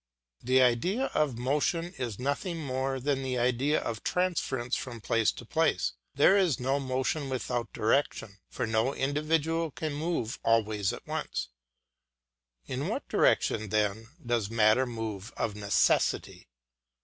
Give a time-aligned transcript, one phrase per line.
[0.41, 5.45] The idea of motion is nothing more than the idea of transference from place to
[5.45, 11.05] place; there is no motion without direction; for no individual can move all ways at
[11.05, 11.49] once.
[12.65, 16.47] In what direction then does matter move of necessity?